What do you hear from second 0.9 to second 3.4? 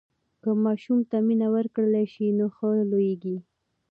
ته مینه ورکړل سي نو ښه لویېږي.